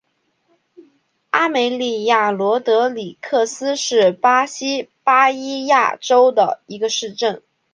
[1.29, 7.43] 阿梅利娅罗德里格斯是巴西巴伊亚州的一个市镇。